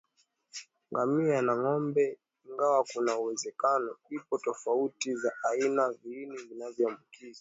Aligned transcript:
Ngamia 0.89 1.37
na 1.47 1.53
ngombe 1.59 2.03
ingawa 2.47 2.81
kuna 2.91 3.11
uwezekano 3.21 3.91
ipo 4.17 4.37
tofauti 4.37 5.15
za 5.15 5.31
aina 5.49 5.91
za 5.91 5.97
viini 6.03 6.37
zinazoambukiza 6.37 7.29